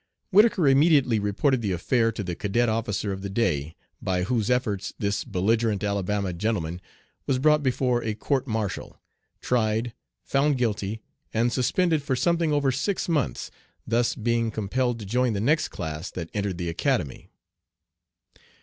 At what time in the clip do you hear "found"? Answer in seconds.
10.23-10.57